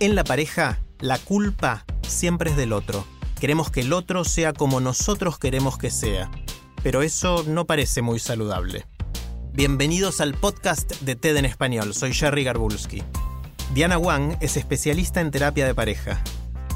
[0.00, 3.04] En la pareja, la culpa siempre es del otro.
[3.40, 6.30] Queremos que el otro sea como nosotros queremos que sea.
[6.84, 8.86] Pero eso no parece muy saludable.
[9.52, 11.94] Bienvenidos al podcast de TED en español.
[11.94, 13.02] Soy Jerry Garbulski.
[13.74, 16.22] Diana Wang es especialista en terapia de pareja.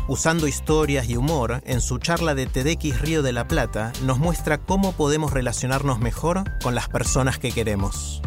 [0.08, 4.58] Usando historias y humor, en su charla de TEDx Río de la Plata, nos muestra
[4.58, 8.20] cómo podemos relacionarnos mejor con las personas que queremos.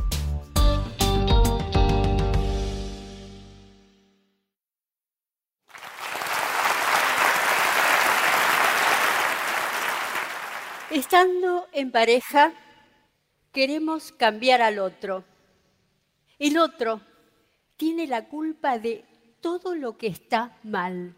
[10.91, 12.53] Estando en pareja,
[13.51, 15.23] queremos cambiar al otro.
[16.37, 17.01] El otro
[17.75, 19.03] tiene la culpa de
[19.41, 21.15] todo lo que está mal.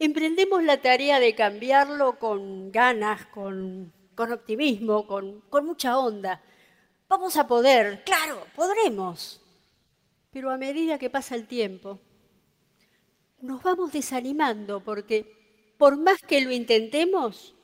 [0.00, 6.42] Emprendemos la tarea de cambiarlo con ganas, con, con optimismo, con, con mucha onda.
[7.08, 9.40] Vamos a poder, claro, podremos.
[10.32, 12.00] Pero a medida que pasa el tiempo,
[13.40, 17.55] nos vamos desanimando porque por más que lo intentemos,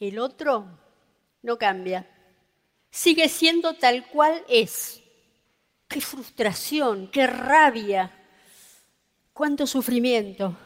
[0.00, 0.66] el otro
[1.42, 2.08] no cambia.
[2.90, 5.02] Sigue siendo tal cual es.
[5.88, 8.12] Qué frustración, qué rabia,
[9.32, 10.56] cuánto sufrimiento.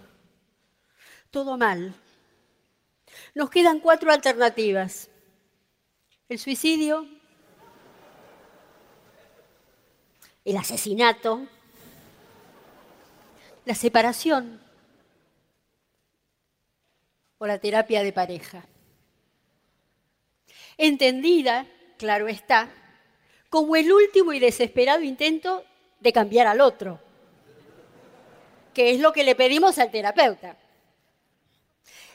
[1.30, 1.94] Todo mal.
[3.34, 5.08] Nos quedan cuatro alternativas.
[6.28, 7.06] El suicidio,
[10.44, 11.46] el asesinato,
[13.64, 14.60] la separación
[17.38, 18.66] o la terapia de pareja
[20.76, 21.66] entendida,
[21.98, 22.70] claro está,
[23.48, 25.64] como el último y desesperado intento
[26.00, 27.00] de cambiar al otro,
[28.74, 30.56] que es lo que le pedimos al terapeuta.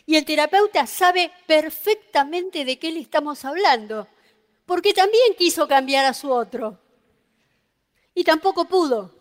[0.05, 4.07] Y el terapeuta sabe perfectamente de qué le estamos hablando,
[4.65, 6.79] porque también quiso cambiar a su otro.
[8.13, 9.13] Y tampoco pudo.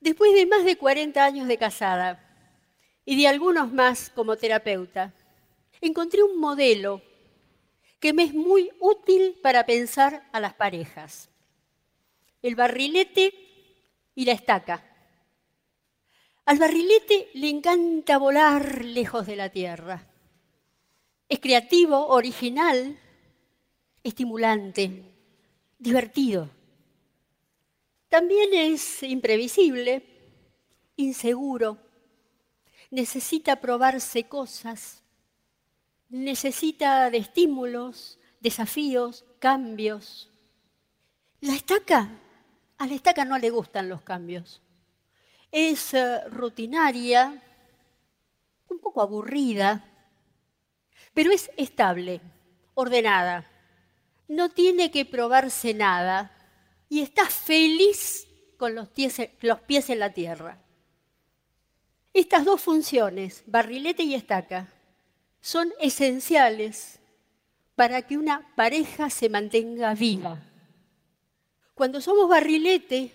[0.00, 2.26] Después de más de 40 años de casada
[3.04, 5.12] y de algunos más como terapeuta,
[5.80, 7.00] encontré un modelo
[8.00, 11.28] que me es muy útil para pensar a las parejas.
[12.42, 13.34] El barrilete
[14.14, 14.82] y la estaca.
[16.46, 20.08] Al barrilete le encanta volar lejos de la tierra.
[21.28, 22.98] Es creativo, original,
[24.02, 25.04] estimulante,
[25.78, 26.50] divertido.
[28.08, 30.02] También es imprevisible,
[30.96, 31.78] inseguro,
[32.90, 34.99] necesita probarse cosas,
[36.10, 40.28] necesita de estímulos, desafíos, cambios.
[41.40, 42.10] La estaca,
[42.78, 44.60] a la estaca no le gustan los cambios.
[45.50, 47.42] Es eh, rutinaria,
[48.68, 49.84] un poco aburrida,
[51.14, 52.20] pero es estable,
[52.74, 53.46] ordenada.
[54.28, 56.32] No tiene que probarse nada
[56.88, 58.88] y está feliz con los
[59.40, 60.58] los pies en la tierra.
[62.12, 64.68] Estas dos funciones, barrilete y estaca,
[65.40, 67.00] son esenciales
[67.74, 70.40] para que una pareja se mantenga viva.
[71.74, 73.12] Cuando somos barrilete,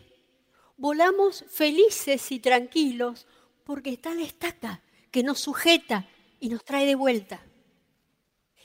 [0.78, 3.28] volamos felices y tranquilos
[3.64, 4.82] porque está la estaca
[5.12, 6.08] que nos sujeta
[6.40, 7.42] y nos trae de vuelta.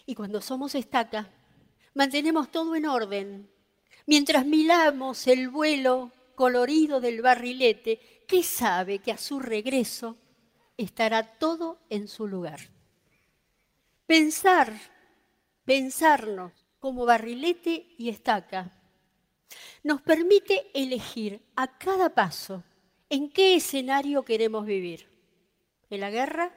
[0.06, 1.30] Y cuando somos estaca,
[1.94, 3.50] mantenemos todo en orden.
[4.06, 10.16] Mientras miramos el vuelo colorido del barrilete, que sabe que a su regreso
[10.76, 12.60] estará todo en su lugar.
[14.10, 14.72] Pensar,
[15.64, 16.50] pensarnos
[16.80, 18.72] como barrilete y estaca,
[19.84, 22.64] nos permite elegir a cada paso
[23.08, 25.08] en qué escenario queremos vivir,
[25.90, 26.52] en la guerra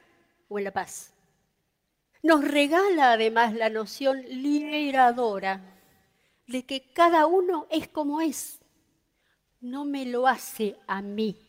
[0.48, 1.14] o en la paz.
[2.24, 5.80] Nos regala además la noción liberadora
[6.48, 8.58] de que cada uno es como es,
[9.60, 11.43] no me lo hace a mí,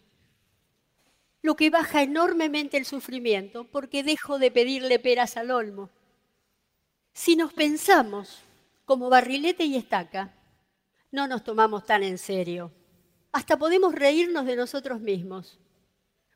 [1.45, 5.91] lo que baja enormemente el sufrimiento porque dejo de pedirle peras al olmo.
[7.13, 8.39] Si nos pensamos
[8.83, 10.33] como barrilete y estaca,
[11.11, 12.71] no nos tomamos tan en serio.
[13.31, 15.59] Hasta podemos reírnos de nosotros mismos,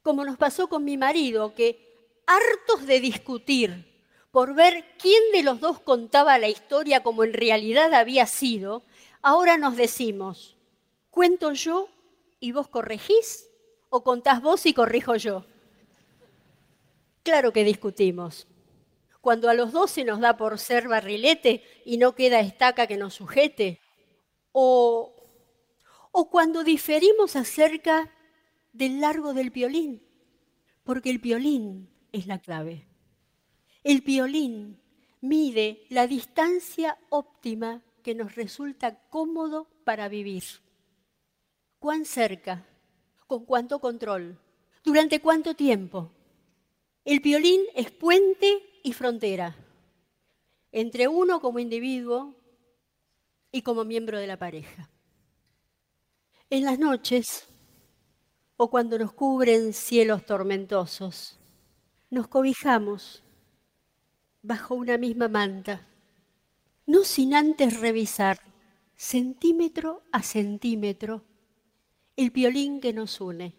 [0.04, 5.60] como nos pasó con mi marido, que hartos de discutir por ver quién de los
[5.60, 8.84] dos contaba la historia como en realidad había sido,
[9.24, 10.56] ahora nos decimos,
[11.10, 11.90] ¿cuento yo
[12.40, 13.49] y vos corregís?
[13.90, 15.46] ¿O contás vos y corrijo yo?
[17.24, 18.48] Claro que discutimos.
[19.22, 22.98] Cuando a los dos se nos da por ser barrilete y no queda estaca que
[22.98, 23.82] nos sujete.
[24.52, 25.14] O,
[26.12, 28.12] o cuando diferimos acerca
[28.72, 30.04] del largo del violín,
[30.84, 32.88] porque el violín es la clave.
[33.84, 34.80] El violín
[35.22, 40.44] mide la distancia óptima que nos resulta cómodo para vivir.
[41.80, 42.69] ¿Cuán cerca?
[43.30, 44.40] ¿Con cuánto control?
[44.84, 46.10] ¿Durante cuánto tiempo?
[47.06, 49.56] El violín es puente y frontera
[50.72, 52.34] entre uno como individuo
[53.52, 54.90] y como miembro de la pareja.
[56.50, 57.48] En las noches
[58.58, 61.38] o cuando nos cubren cielos tormentosos,
[62.10, 63.22] nos cobijamos
[64.42, 65.88] bajo una misma manta,
[66.88, 68.40] no sin antes revisar
[68.96, 71.29] centímetro a centímetro
[72.20, 73.56] el violín que nos une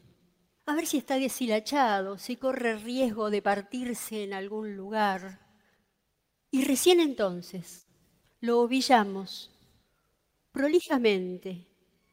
[0.67, 5.41] a ver si está deshilachado, si corre riesgo de partirse en algún lugar.
[6.51, 7.87] Y recién entonces
[8.41, 9.51] lo ovillamos
[10.53, 11.67] prolijamente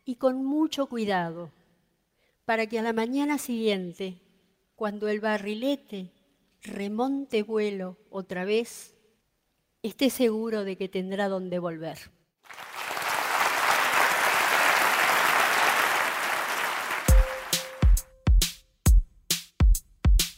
[0.06, 1.52] y con mucho cuidado
[2.46, 4.22] para que a la mañana siguiente,
[4.78, 6.14] cuando el barrilete
[6.62, 8.96] remonte vuelo otra vez,
[9.84, 12.17] esté seguro de que tendrá donde volver.